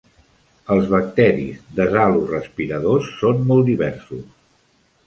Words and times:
Els 0.75 0.87
bacteris 0.93 1.59
deshalorespiradors 1.81 3.13
són 3.21 3.47
molt 3.53 3.71
diversos. 3.73 4.27